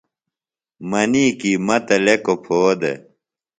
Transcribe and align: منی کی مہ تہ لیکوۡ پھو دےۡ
منی 0.89 1.25
کی 1.39 1.51
مہ 1.65 1.77
تہ 1.85 1.95
لیکوۡ 2.05 2.39
پھو 2.43 2.59
دےۡ 2.79 2.97